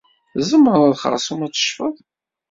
Tzemreḍ 0.33 0.93
xersum 1.01 1.41
ad 1.45 1.51
teccfeḍ. 1.53 1.95